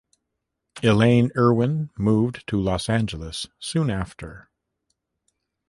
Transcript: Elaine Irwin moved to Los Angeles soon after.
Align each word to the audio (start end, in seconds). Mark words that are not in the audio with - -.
Elaine 0.81 1.29
Irwin 1.37 1.91
moved 1.95 2.47
to 2.47 2.59
Los 2.59 2.89
Angeles 2.89 3.45
soon 3.59 3.91
after. 3.91 4.49